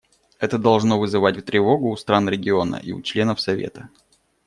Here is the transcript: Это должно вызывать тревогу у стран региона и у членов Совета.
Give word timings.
Это 0.39 0.57
должно 0.57 0.97
вызывать 0.99 1.45
тревогу 1.45 1.91
у 1.91 1.95
стран 1.95 2.27
региона 2.27 2.79
и 2.81 2.91
у 2.91 3.03
членов 3.03 3.39
Совета. 3.39 3.89